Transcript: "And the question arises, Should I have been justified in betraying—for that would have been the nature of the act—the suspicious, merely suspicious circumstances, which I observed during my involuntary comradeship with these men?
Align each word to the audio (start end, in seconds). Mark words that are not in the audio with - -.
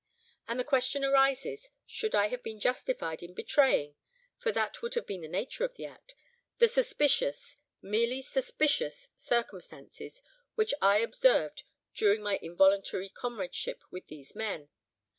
"And 0.47 0.59
the 0.59 0.63
question 0.63 1.05
arises, 1.05 1.69
Should 1.85 2.15
I 2.15 2.29
have 2.29 2.41
been 2.41 2.59
justified 2.59 3.21
in 3.21 3.35
betraying—for 3.35 4.51
that 4.51 4.81
would 4.81 4.95
have 4.95 5.05
been 5.05 5.21
the 5.21 5.27
nature 5.27 5.63
of 5.63 5.75
the 5.75 5.85
act—the 5.85 6.67
suspicious, 6.67 7.57
merely 7.83 8.23
suspicious 8.23 9.09
circumstances, 9.15 10.23
which 10.55 10.73
I 10.81 10.97
observed 10.97 11.61
during 11.93 12.23
my 12.23 12.39
involuntary 12.41 13.09
comradeship 13.09 13.83
with 13.91 14.07
these 14.07 14.33
men? 14.33 14.69